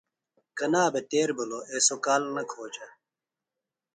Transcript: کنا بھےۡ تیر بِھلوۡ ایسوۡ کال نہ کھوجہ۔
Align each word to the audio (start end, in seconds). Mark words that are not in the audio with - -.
کنا 0.57 0.83
بھےۡ 0.93 1.05
تیر 1.09 1.29
بِھلوۡ 1.37 1.65
ایسوۡ 1.71 1.99
کال 2.05 2.23
نہ 2.35 2.43
کھوجہ۔ 2.51 2.87